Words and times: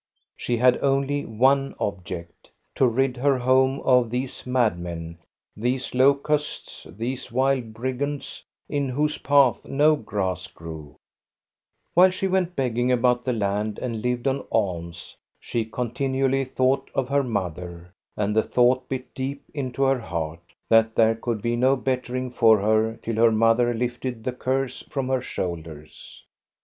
She 0.35 0.57
had 0.57 0.81
only 0.83 1.25
one 1.25 1.75
object,— 1.79 2.49
to 2.75 2.87
rid 2.87 3.17
her 3.17 3.37
home 3.37 3.81
of 3.81 4.09
these 4.09 4.47
madmen, 4.47 5.19
these 5.55 5.93
locusts, 5.93 6.87
these 6.89 7.31
wild 7.31 7.71
brigands, 7.75 8.43
in 8.67 8.89
whose 8.89 9.19
path 9.19 9.63
no 9.63 9.95
grass 9.95 10.47
grew. 10.47 10.95
THE 11.93 12.01
OLD 12.01 12.07
VEHICLES 12.13 12.31
109 12.31 12.31
While 12.33 12.43
she 12.49 12.49
went 12.49 12.55
begging 12.55 12.91
about 12.91 13.25
the 13.25 13.33
land 13.33 13.77
and 13.77 14.01
lived 14.01 14.27
on 14.27 14.43
alms, 14.51 15.15
she 15.39 15.65
continually 15.65 16.45
thought 16.45 16.89
of 16.95 17.09
her 17.09 17.21
mother; 17.21 17.93
and 18.17 18.35
the 18.35 18.41
thought 18.41 18.89
bit 18.89 19.13
deep 19.13 19.43
into 19.53 19.83
her 19.83 19.99
heart, 19.99 20.41
that 20.67 20.95
there 20.95 21.13
could 21.13 21.43
be 21.43 21.55
no 21.55 21.75
bettering 21.75 22.31
for 22.31 22.57
her 22.57 22.97
till 23.03 23.17
her 23.17 23.31
mother 23.31 23.71
lifted 23.71 24.23
the 24.23 24.31
curse 24.33 24.81
from 24.81 25.09
her 25.09 25.21
shoulders. 25.21 26.25